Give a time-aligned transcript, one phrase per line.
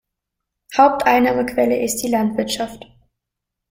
[0.79, 2.85] Haupteinnahmequelle ist die Landwirtschaft.